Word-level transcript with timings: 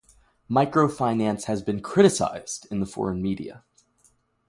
Microfinance 0.49 1.43
has 1.43 1.61
been 1.61 1.79
criticized 1.79 2.65
in 2.71 2.79
the 2.79 2.87
foreign 2.87 3.21
media. 3.21 3.63